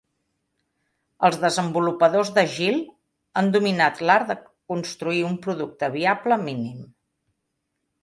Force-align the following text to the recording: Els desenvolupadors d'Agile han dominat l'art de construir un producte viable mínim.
Els 1.29 1.37
desenvolupadors 1.43 2.31
d'Agile 2.39 2.81
han 3.43 3.53
dominat 3.59 4.03
l'art 4.09 4.33
de 4.35 4.39
construir 4.75 5.23
un 5.33 5.41
producte 5.47 5.95
viable 6.01 6.43
mínim. 6.51 6.85